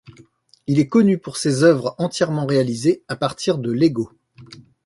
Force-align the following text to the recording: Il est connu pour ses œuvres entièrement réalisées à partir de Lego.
Il 0.65 0.79
est 0.79 0.87
connu 0.87 1.19
pour 1.19 1.37
ses 1.37 1.61
œuvres 1.61 1.93
entièrement 1.99 2.47
réalisées 2.47 3.03
à 3.07 3.15
partir 3.15 3.59
de 3.59 3.71
Lego. 3.71 4.09